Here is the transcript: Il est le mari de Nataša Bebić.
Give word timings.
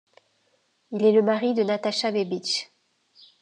Il 0.93 1.05
est 1.05 1.11
le 1.11 1.21
mari 1.21 1.53
de 1.53 1.61
Nataša 1.61 2.11
Bebić. 2.17 2.59